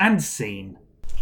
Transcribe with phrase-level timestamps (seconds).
[0.00, 0.78] and scene.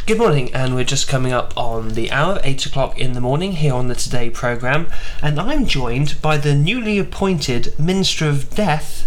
[0.07, 3.21] Good morning, and we're just coming up on the hour of 8 o'clock in the
[3.21, 4.87] morning here on the Today programme,
[5.21, 9.07] and I'm joined by the newly appointed Minister of Death,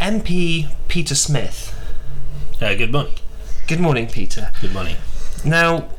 [0.00, 1.78] MP Peter Smith.
[2.60, 3.12] Uh, good morning.
[3.66, 4.50] Good morning, Peter.
[4.62, 4.96] Good morning.
[5.44, 5.90] Now,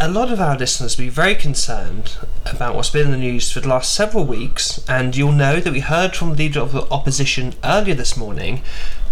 [0.00, 3.52] a lot of our listeners will be very concerned about what's been in the news
[3.52, 6.72] for the last several weeks, and you'll know that we heard from the leader of
[6.72, 8.62] the opposition earlier this morning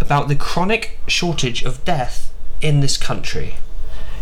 [0.00, 2.29] about the chronic shortage of death
[2.60, 3.56] in this country.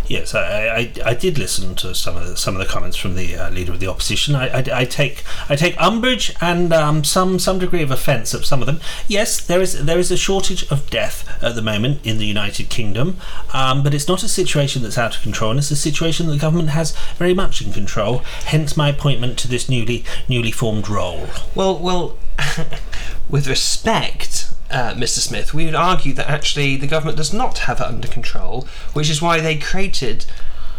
[0.09, 3.15] Yes, I, I, I did listen to some of the, some of the comments from
[3.15, 4.35] the uh, leader of the opposition.
[4.35, 8.45] I, I, I take I take umbrage and um, some some degree of offence at
[8.47, 8.81] some of them.
[9.07, 12.71] Yes, there is there is a shortage of death at the moment in the United
[12.71, 13.19] Kingdom,
[13.53, 16.33] um, but it's not a situation that's out of control, and it's a situation that
[16.33, 18.19] the government has very much in control.
[18.47, 21.29] Hence my appointment to this newly newly formed role.
[21.55, 22.17] Well, well,
[23.29, 25.19] with respect, uh, Mr.
[25.21, 29.09] Smith, we would argue that actually the government does not have it under control, which
[29.11, 30.27] is why they created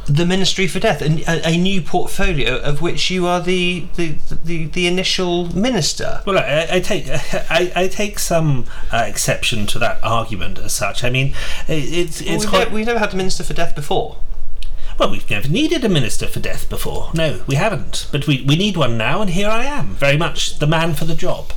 [0.05, 4.65] the Ministry for Death, a, a new portfolio of which you are the the, the,
[4.65, 6.21] the initial minister.
[6.25, 7.05] Well, I, I take
[7.51, 11.03] I, I take some uh, exception to that argument as such.
[11.03, 11.35] I mean,
[11.67, 12.59] it, it's Well, it's we've, quite.
[12.59, 14.17] never, we've never had the Minister for Death before.
[14.99, 17.11] Well, we've never needed a minister for death before.
[17.13, 18.07] No, we haven't.
[18.11, 21.05] But we, we need one now, and here I am, very much the man for
[21.05, 21.53] the job.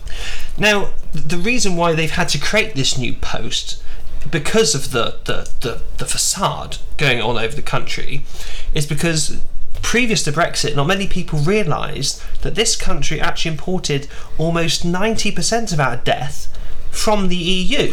[0.57, 3.83] Now, the reason why they've had to create this new post,
[4.31, 8.25] because of the, the, the, the facade going on over the country,
[8.75, 9.41] is because
[9.83, 14.07] previous to Brexit, not many people realised that this country actually imported
[14.39, 16.47] almost 90% of our death
[16.93, 17.93] from the EU.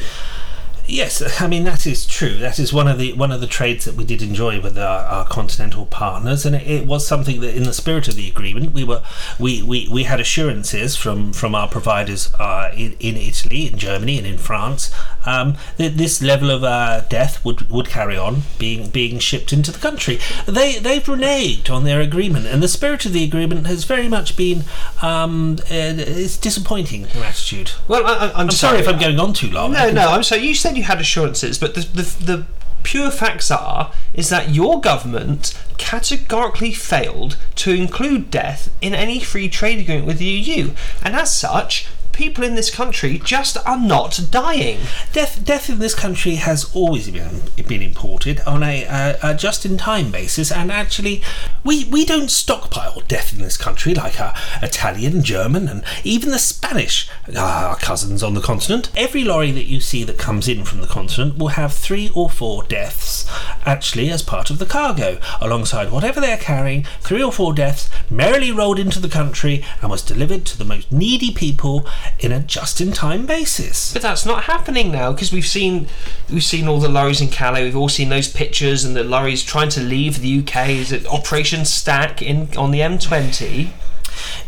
[0.90, 2.36] Yes, I mean that is true.
[2.38, 5.06] That is one of the one of the trades that we did enjoy with our,
[5.06, 8.74] our continental partners, and it, it was something that, in the spirit of the agreement,
[8.74, 9.04] we were
[9.38, 14.18] we, we, we had assurances from from our providers uh, in in Italy, in Germany,
[14.18, 14.92] and in France
[15.26, 19.72] um, that this level of uh, death would, would carry on being being shipped into
[19.72, 20.20] the country.
[20.48, 24.36] They they've reneged on their agreement, and the spirit of the agreement has very much
[24.36, 24.64] been
[25.02, 27.72] um, uh, it's disappointing their attitude.
[27.88, 29.74] Well, I, I'm, I'm sorry if I'm going on too long.
[29.74, 30.42] No, no, I'm sorry.
[30.42, 32.46] You said you had assurances, but the, the, the
[32.84, 39.50] pure facts are is that your government categorically failed to include death in any free
[39.50, 40.72] trade agreement with the EU,
[41.04, 41.88] and as such,
[42.20, 44.78] people in this country just are not dying.
[45.14, 50.12] Death, death in this country has always been been imported on a, uh, a just-in-time
[50.12, 51.22] basis, and actually,
[51.64, 56.40] we we don't stockpile death in this country like our Italian, German, and even the
[56.40, 58.92] Spanish, uh, our cousins on the continent.
[58.98, 62.30] Every lorry that you see that comes in from the continent will have three or
[62.30, 63.26] four deaths
[63.66, 66.86] actually as part of the cargo, alongside whatever they're carrying.
[67.00, 70.92] Three or four deaths merrily rolled into the country and was delivered to the most
[70.92, 71.88] needy people
[72.20, 73.94] in a just-in-time basis.
[73.94, 75.88] But that's not happening now because we've seen
[76.30, 77.64] we've seen all the lorries in Calais.
[77.64, 80.70] We've all seen those pictures and the lorries trying to leave the UK.
[80.70, 83.72] Is it Operation Stack in on the M20?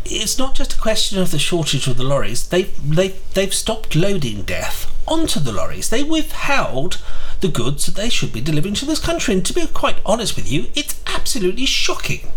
[0.06, 2.48] it's not just a question of the shortage of the lorries.
[2.48, 5.90] They've they they've stopped loading death onto the lorries.
[5.90, 7.02] They withheld
[7.40, 9.34] the goods that they should be delivering to this country.
[9.34, 12.32] And to be quite honest with you, it's absolutely shocking.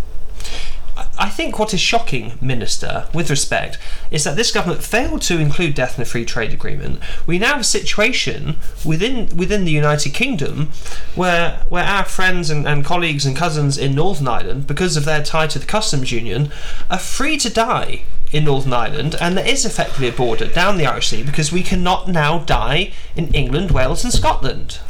[1.19, 3.79] I think what is shocking, Minister, with respect,
[4.11, 7.01] is that this government failed to include death in the free trade agreement.
[7.27, 10.71] We now have a situation within within the United Kingdom
[11.15, 15.23] where where our friends and, and colleagues and cousins in Northern Ireland, because of their
[15.23, 16.53] tie to the customs union,
[16.91, 18.03] are free to die
[18.35, 21.63] in Northern Ireland, and there is effectively a border down the Irish Sea because we
[21.63, 24.81] cannot now die in England, Wales, and Scotland.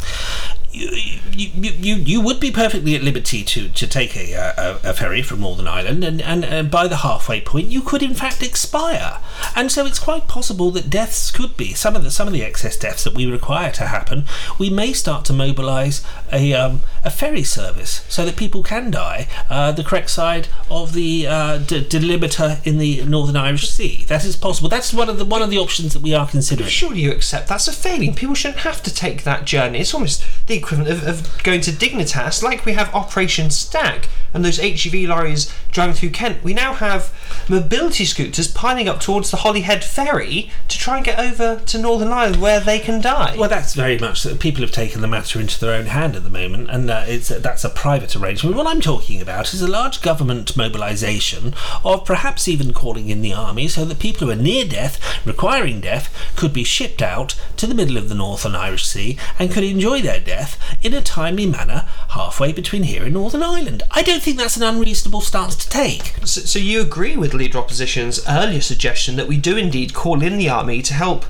[0.75, 4.93] You, you, you, you would be perfectly at liberty to, to take a, a, a
[4.93, 8.43] ferry from Northern Ireland, and, and uh, by the halfway point, you could in fact
[8.43, 9.19] expire.
[9.55, 12.43] And so it's quite possible that deaths could be some of the some of the
[12.43, 14.25] excess deaths that we require to happen.
[14.59, 19.29] We may start to mobilise a um, a ferry service so that people can die
[19.49, 24.05] uh, the correct side of the uh, delimiter in the Northern Irish Sea.
[24.09, 24.69] That is possible.
[24.69, 26.69] That's one of the one of the options that we are considering.
[26.69, 28.15] Surely you accept that's a failing.
[28.15, 29.79] People shouldn't have to take that journey.
[29.81, 34.45] It's almost the equivalent of, of going to Dignitas, like we have Operation Stack and
[34.45, 36.43] those HGV lorries driving through Kent.
[36.43, 37.13] We now have
[37.49, 42.09] mobility scooters piling up towards the Holyhead ferry to try and get over to Northern
[42.09, 43.37] Ireland where they can die.
[43.39, 46.31] Well, that's very much people have taken the matter into their own hand at the
[46.31, 48.57] moment, and uh, it's that's a private arrangement.
[48.57, 51.55] What I'm talking about is a large government mobilisation
[51.85, 55.81] of perhaps even calling in the army, so that people who are near death, requiring
[55.81, 59.65] death, could be shipped out to the middle of the Northern Irish Sea and could
[59.65, 63.83] enjoy their death in a timely manner halfway between here and Northern Ireland.
[63.91, 66.15] I don't think that's an unreasonable stance to take.
[66.25, 70.39] So, so you agree with Leader Opposition's earlier suggestion that we do indeed call in
[70.39, 71.25] the army to help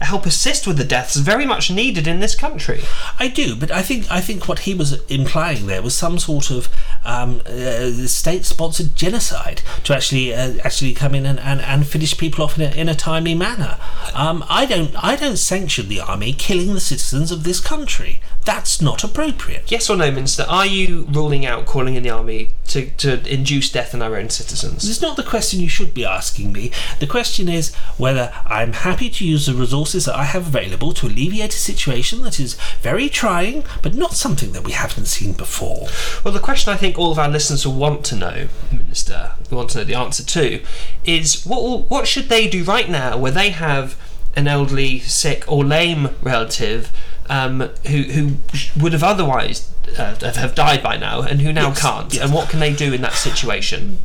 [0.00, 2.82] help assist with the deaths very much needed in this country.
[3.18, 6.50] I do, but I think I think what he was implying there was some sort
[6.50, 6.68] of
[7.04, 12.44] um, uh, state-sponsored genocide to actually uh, actually come in and, and, and finish people
[12.44, 13.78] off in a, in a timely manner.
[14.14, 18.20] Um, I don't I don't sanction the army killing the citizens of this country.
[18.44, 19.70] That's not appropriate.
[19.70, 20.44] Yes or no, Minister?
[20.46, 24.28] Are you ruling out calling in the army to, to induce death in our own
[24.28, 24.86] citizens?
[24.88, 26.70] It's not the question you should be asking me.
[27.00, 31.06] The question is whether I'm happy to use the resources that I have available to
[31.06, 35.88] alleviate a situation that is very trying, but not something that we haven't seen before.
[36.24, 39.70] Well, the question I think all of our listeners will want to know, Minister, want
[39.70, 40.62] to know the answer to,
[41.04, 43.96] is what what should they do right now where they have
[44.36, 46.90] an elderly, sick, or lame relative
[47.28, 48.36] um, who who
[48.80, 52.22] would have otherwise uh, have died by now and who now Yes, can't, yes.
[52.24, 53.98] and what can they do in that situation?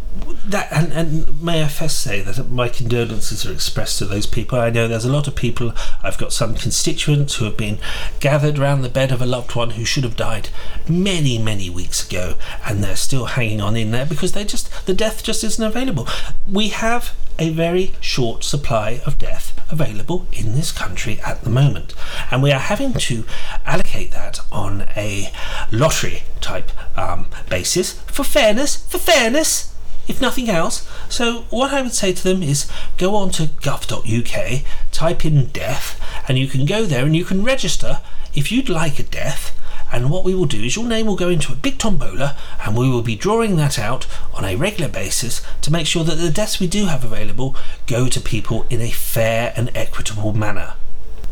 [0.45, 4.59] That and, and may I first say that my condolences are expressed to those people.
[4.59, 5.73] I know there's a lot of people.
[6.01, 7.77] I've got some constituents who have been
[8.19, 10.49] gathered around the bed of a loved one who should have died
[10.87, 14.93] many, many weeks ago, and they're still hanging on in there because they just the
[14.93, 16.07] death just isn't available.
[16.51, 21.93] We have a very short supply of death available in this country at the moment,
[22.31, 23.23] and we are having to
[23.65, 25.31] allocate that on a
[25.79, 28.75] lottery type um, basis for fairness.
[28.89, 29.69] For fairness
[30.09, 30.89] if nothing else.
[31.07, 36.01] So, what I would say to them is go on to gov.uk, type in death,
[36.27, 38.01] and you can go there and you can register
[38.33, 39.55] if you'd like a death.
[39.91, 42.77] And what we will do is your name will go into a big tombola, and
[42.77, 46.29] we will be drawing that out on a regular basis to make sure that the
[46.29, 47.55] deaths we do have available
[47.87, 50.73] go to people in a fair and equitable manner.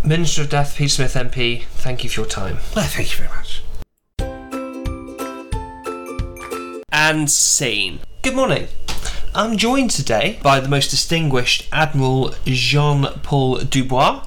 [0.03, 2.57] Minister of Death, Pete Smith MP, thank you for your time.
[2.75, 3.61] Well, thank you very much.
[6.99, 7.99] And scene.
[8.23, 8.69] Good morning.
[9.35, 14.25] I'm joined today by the most distinguished Admiral Jean Paul Dubois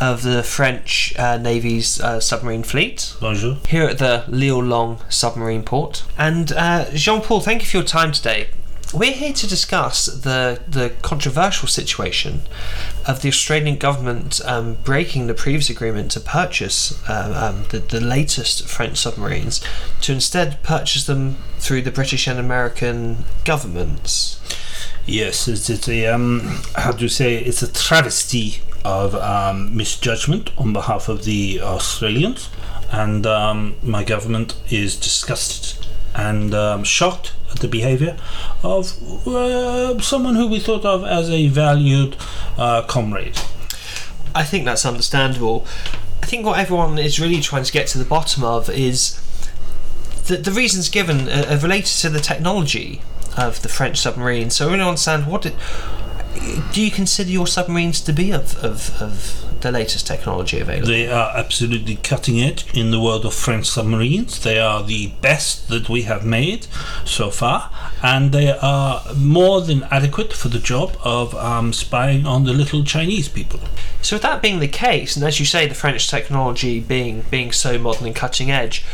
[0.00, 3.58] of the French uh, Navy's uh, submarine fleet Bonjour.
[3.68, 6.02] here at the L'Île Longue submarine port.
[6.18, 8.48] And uh, Jean Paul, thank you for your time today.
[8.94, 12.40] We're here to discuss the, the controversial situation
[13.06, 18.00] of the Australian government um, breaking the previous agreement to purchase um, um, the, the
[18.00, 19.60] latest French submarines
[20.00, 24.40] to instead purchase them through the British and American governments.
[25.04, 27.36] Yes, it's, it's a um, how do you say?
[27.36, 32.48] It's a travesty of um, misjudgment on behalf of the Australians,
[32.90, 38.16] and um, my government is disgusted and shocked the behaviour
[38.62, 42.16] of uh, someone who we thought of as a valued
[42.56, 43.38] uh, comrade.
[44.34, 45.66] I think that's understandable.
[46.22, 49.20] I think what everyone is really trying to get to the bottom of is
[50.26, 53.00] that the reasons given are, are related to the technology
[53.36, 54.50] of the French submarine.
[54.50, 55.54] So I really understand what it,
[56.72, 60.88] do you consider your submarines to be of, of, of the latest technology available?
[60.88, 64.42] They are absolutely cutting edge in the world of French submarines.
[64.42, 66.66] They are the best that we have made
[67.04, 67.70] so far,
[68.02, 72.84] and they are more than adequate for the job of um, spying on the little
[72.84, 73.60] Chinese people.
[74.00, 77.52] So with that being the case, and as you say, the French technology being being
[77.52, 78.84] so modern and cutting edge,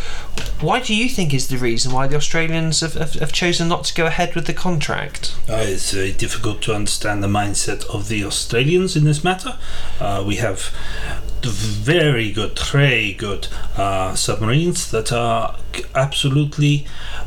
[0.60, 3.84] why do you think is the reason why the Australians have, have, have chosen not
[3.84, 5.34] to go ahead with the contract?
[5.48, 9.58] Uh, it's very difficult to understand the mindset of the Australians in this matter.
[10.00, 10.53] Uh, we have
[11.42, 15.56] the very good, very good uh, submarines that are
[15.94, 16.86] absolutely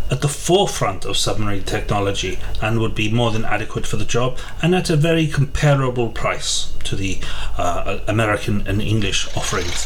[0.10, 4.38] at the forefront of submarine technology and would be more than adequate for the job
[4.62, 7.20] and at a very comparable price to the
[7.58, 9.86] uh, American and English offerings.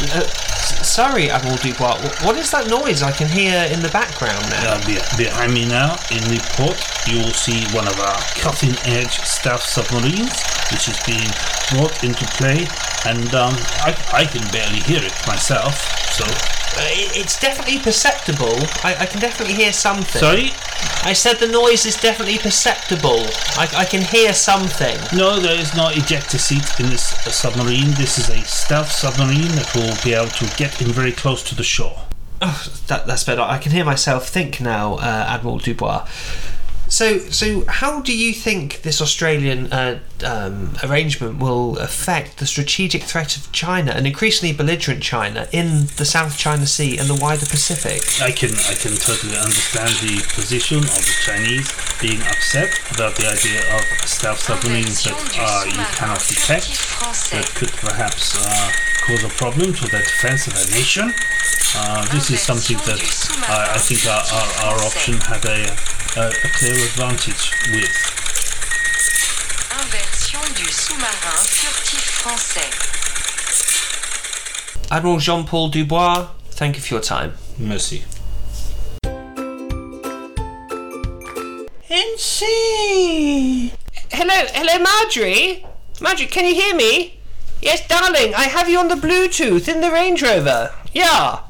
[0.00, 0.26] Uh,
[0.82, 1.98] sorry, Admiral Dubois.
[2.24, 4.74] What is that noise I can hear in the background now?
[4.74, 9.20] Uh, behind me now in the port, you will see one of our cutting edge
[9.20, 11.28] staff submarines, which is being
[11.72, 12.66] brought into play,
[13.06, 15.74] and um, I, I can barely hear it myself.
[16.12, 16.24] So,
[16.74, 16.88] Uh,
[17.20, 18.56] it's definitely perceptible.
[18.82, 20.20] I, I can definitely hear something.
[20.20, 20.52] sorry?
[21.04, 23.20] I said the noise is definitely perceptible.
[23.60, 24.96] I, I can hear something.
[25.12, 27.90] No, there is no ejector seat in this uh, submarine.
[27.98, 31.54] This is a stealth submarine that will be able to get in very close to
[31.54, 31.98] the shore.
[32.40, 32.56] Oh,
[32.88, 33.42] that, that's better.
[33.42, 36.06] I can hear myself think now, uh, Admiral Dubois.
[36.92, 43.04] So, so how do you think this Australian uh, um, arrangement will affect the strategic
[43.04, 47.46] threat of China, an increasingly belligerent China, in the South China Sea and the wider
[47.46, 48.04] Pacific?
[48.20, 53.24] I can I can totally understand the position of the Chinese being upset about the
[53.24, 56.76] idea of stealth submarines that uh, you cannot detect
[57.32, 58.68] that could perhaps uh,
[59.08, 61.08] cause a problem to the defense of a nation.
[61.74, 63.00] Uh, this is something that
[63.48, 65.72] I, I think our, our, our option had a,
[66.16, 67.88] a, a clear advantage with.
[69.72, 72.70] Inversion du sous-marin furtif français.
[74.90, 77.32] Admiral Jean-Paul Dubois, thank you for your time.
[77.58, 78.04] Merci.
[81.90, 83.72] NC.
[84.10, 85.64] Hello, hello, Marjorie.
[86.00, 87.18] Marjorie, can you hear me?
[87.62, 88.34] Yes, darling.
[88.34, 90.74] I have you on the Bluetooth in the Range Rover.
[90.92, 91.40] Yeah,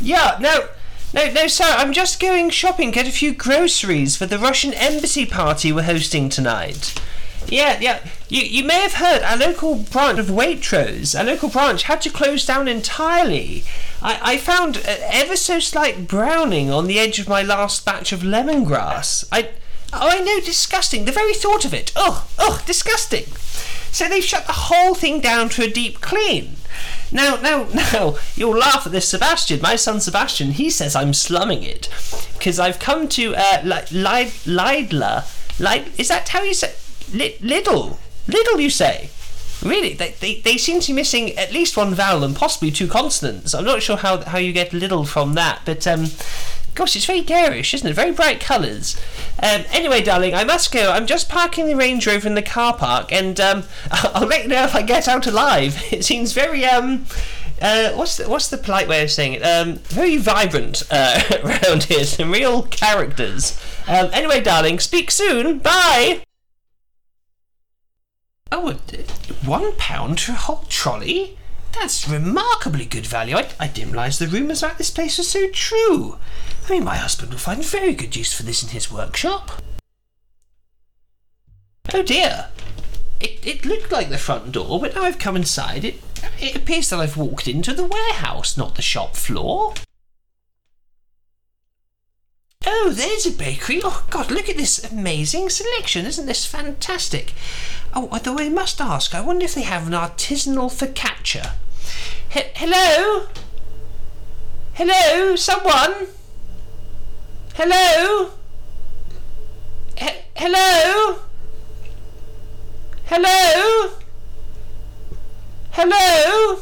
[0.00, 0.38] yeah.
[0.40, 0.66] No,
[1.14, 1.64] no, no, sir.
[1.64, 6.28] I'm just going shopping, get a few groceries for the Russian embassy party we're hosting
[6.28, 6.94] tonight.
[7.48, 8.00] Yeah, yeah.
[8.28, 12.10] You you may have heard our local branch of Waitrose, our local branch had to
[12.10, 13.64] close down entirely.
[14.02, 18.12] I, I found uh, ever so slight browning on the edge of my last batch
[18.12, 19.26] of lemongrass.
[19.32, 19.50] I
[19.94, 21.06] oh I know, disgusting.
[21.06, 21.90] The very thought of it.
[21.96, 23.24] Oh, oh, disgusting.
[23.90, 26.57] So they've shut the whole thing down to a deep clean.
[27.10, 29.60] Now, now, now, you'll laugh at this, Sebastian.
[29.62, 31.88] My son Sebastian, he says I'm slumming it
[32.38, 33.86] because I've come to uh, Lid-
[34.46, 35.24] Lidla.
[35.60, 36.74] Lid- is that how you say?
[37.12, 37.96] Li- Lidl,
[38.26, 39.10] Lidl, you say?
[39.62, 39.94] Really?
[39.94, 43.54] They, they, they seem to be missing at least one vowel and possibly two consonants.
[43.54, 46.06] I'm not sure how, how you get Lidl from that, but um,
[46.78, 47.94] gosh, it's very garish, isn't it?
[47.94, 48.96] Very bright colours.
[49.42, 50.92] Um, anyway, darling, I must go.
[50.92, 54.48] I'm just parking the Range Rover in the car park, and um, I'll let you
[54.48, 55.76] know if I get out alive.
[55.98, 57.06] It seems very um.
[57.60, 59.42] Uh, what's the, what's the polite way of saying it?
[59.42, 62.04] Um, very vibrant uh, around here.
[62.04, 63.60] Some real characters.
[63.88, 65.58] Um, anyway, darling, speak soon.
[65.58, 66.22] Bye.
[68.52, 68.72] Oh,
[69.44, 71.37] one pound for a whole trolley?
[71.72, 73.36] That's remarkably good value.
[73.36, 76.18] I, I didn't realise the rumours about this place were so true.
[76.66, 79.62] I mean, my husband will find very good use for this in his workshop.
[81.94, 82.48] Oh dear.
[83.20, 86.00] It, it looked like the front door, but now I've come inside, it,
[86.40, 89.74] it appears that I've walked into the warehouse, not the shop floor.
[92.80, 93.80] Oh, there's a bakery.
[93.82, 96.06] Oh, God, look at this amazing selection.
[96.06, 97.34] Isn't this fantastic?
[97.92, 101.54] Oh, although I must ask, I wonder if they have an artisanal focaccia.
[102.28, 103.26] He- hello?
[104.74, 105.34] Hello?
[105.34, 106.06] Someone?
[107.54, 108.30] Hello?
[109.96, 111.18] He- hello?
[113.06, 113.90] Hello?
[115.72, 116.60] Hello?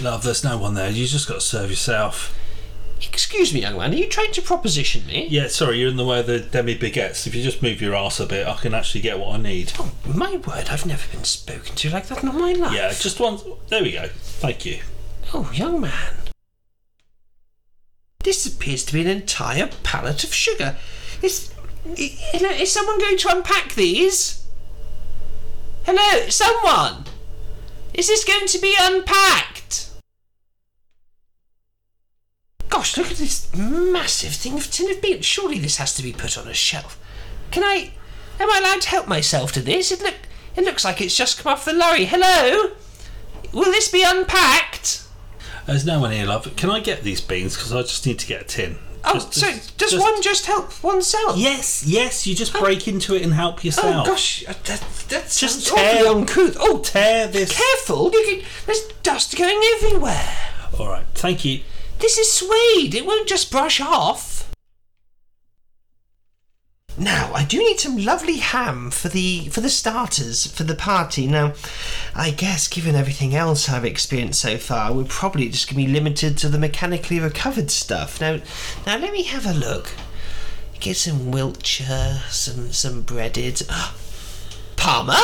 [0.00, 0.90] Love, there's no one there.
[0.90, 2.37] You just got to serve yourself.
[3.00, 5.26] Excuse me, young man, are you trying to proposition me?
[5.28, 7.26] Yeah, sorry, you're in the way of the demi baguettes.
[7.26, 9.72] If you just move your ass a bit, I can actually get what I need.
[9.78, 12.72] Oh, my word, I've never been spoken to like that in all my life.
[12.72, 13.38] Yeah, just one.
[13.68, 14.08] There we go.
[14.08, 14.80] Thank you.
[15.32, 16.14] Oh, young man.
[18.24, 20.76] This appears to be an entire pallet of sugar.
[21.22, 21.54] Is,
[21.96, 24.44] is someone going to unpack these?
[25.84, 27.04] Hello, someone!
[27.94, 29.87] Is this going to be unpacked?
[32.88, 35.24] Gosh, look at this massive thing of tin of beans.
[35.26, 36.98] Surely this has to be put on a shelf.
[37.50, 37.92] Can I?
[38.40, 39.90] Am I allowed to help myself to this?
[39.92, 40.14] It look.
[40.56, 42.04] It looks like it's just come off the lorry.
[42.06, 42.72] Hello.
[43.52, 45.02] Will this be unpacked?
[45.66, 46.54] There's no one here, love.
[46.56, 47.56] Can I get these beans?
[47.56, 48.78] Because I just need to get a tin.
[49.04, 51.36] Oh, Just- so just- does just- one just help oneself?
[51.36, 52.26] Yes, yes.
[52.26, 54.06] You just break into it and help yourself.
[54.06, 56.56] Oh gosh, uh, that, that Just tear- uncouth.
[56.58, 57.52] Oh, Tear this.
[57.56, 58.10] careful!
[58.12, 60.36] You can, there's dust going everywhere.
[60.78, 61.04] All right.
[61.14, 61.60] Thank you.
[61.98, 62.94] This is suede.
[62.94, 64.38] It won't just brush off.
[66.96, 71.28] Now, I do need some lovely ham for the for the starters for the party.
[71.28, 71.54] Now,
[72.12, 75.92] I guess given everything else I've experienced so far, we're probably just going to be
[75.92, 78.20] limited to the mechanically recovered stuff.
[78.20, 78.40] Now,
[78.84, 79.92] now let me have a look.
[80.80, 83.62] Get some Wiltshire, some some breaded
[84.76, 85.20] Parma,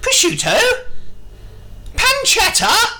[0.00, 0.56] prosciutto,
[1.96, 2.97] pancetta.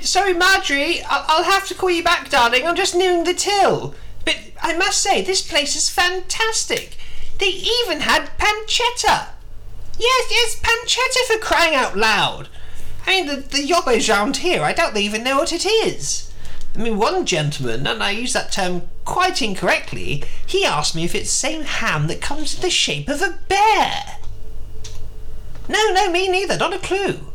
[0.00, 1.02] Sorry, Marjorie.
[1.04, 2.66] I'll, I'll have to call you back, darling.
[2.66, 3.94] I'm just nearing the till.
[4.24, 6.96] But I must say, this place is fantastic.
[7.38, 9.28] They even had pancetta.
[9.98, 12.48] Yes, yes, pancetta for crying out loud.
[13.06, 16.32] I mean, the, the yobbos round here, I doubt they even know what it is.
[16.74, 21.14] I mean, one gentleman, and I use that term quite incorrectly, he asked me if
[21.14, 24.18] it's the same ham that comes in the shape of a bear.
[25.68, 27.31] No, no, me neither, not a clue.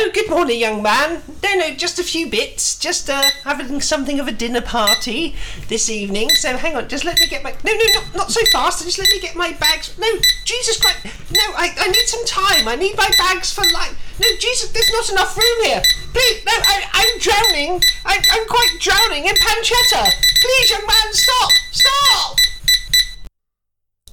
[0.00, 1.22] Oh, good morning, young man.
[1.42, 2.78] No, no, just a few bits.
[2.78, 5.34] Just uh, having something of a dinner party
[5.66, 6.28] this evening.
[6.38, 7.50] So hang on, just let me get my.
[7.64, 8.84] No, no, not, not so fast.
[8.84, 9.98] Just let me get my bags.
[9.98, 10.06] No,
[10.44, 11.04] Jesus Christ.
[11.34, 12.68] No, I, I need some time.
[12.68, 13.90] I need my bags for like.
[14.20, 15.82] No, Jesus, there's not enough room here.
[16.14, 17.82] Please, no, I, I'm drowning.
[18.06, 20.06] I, I'm quite drowning in pancetta.
[20.40, 22.36] Please, young man, stop, stop.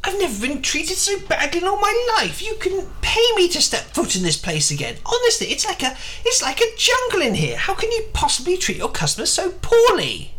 [0.06, 2.42] I've never been treated so badly in all my life.
[2.42, 4.98] You can pay me to step foot in this place again.
[5.06, 7.58] Honestly, it's like a it's like a jungle in here.
[7.58, 10.32] How can you possibly treat your customers so poorly?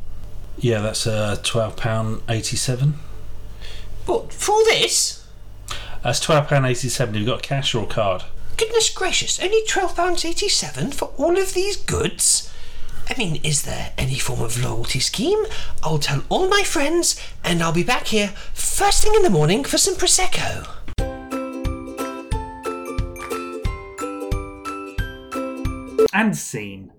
[0.59, 2.95] Yeah, that's uh, twelve pound eighty-seven.
[4.07, 5.27] But for this?
[6.03, 7.17] That's £12.87.
[7.17, 8.23] You've got cash or a card?
[8.57, 12.53] Goodness gracious, only £12.87 for all of these goods?
[13.09, 15.45] I mean, is there any form of loyalty scheme?
[15.83, 19.63] I'll tell all my friends, and I'll be back here first thing in the morning
[19.65, 20.67] for some Prosecco.
[26.13, 26.93] And scene.